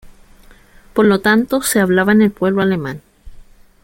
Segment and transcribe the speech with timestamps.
[0.95, 3.03] Por lo tanto, se hablaba en el pueblo alemán.